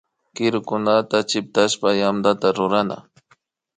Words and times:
Kirukunata 0.35 1.17
chiktashpa 1.29 1.89
yantata 1.99 2.47
rurana 2.57 2.97